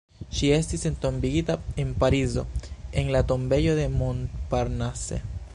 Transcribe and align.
Ŝi 0.35 0.47
estis 0.53 0.85
entombigita 0.89 1.57
en 1.83 1.93
Parizo 2.05 2.47
en 3.03 3.15
la 3.17 3.25
Tombejo 3.33 3.79
de 3.83 3.87
Montparnasse. 4.03 5.25